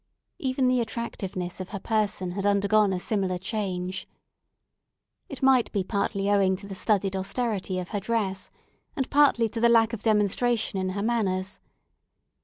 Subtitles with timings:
[0.39, 4.07] Even the attractiveness of her person had undergone a similar change.
[5.29, 8.49] It might be partly owing to the studied austerity of her dress,
[8.95, 11.59] and partly to the lack of demonstration in her manners.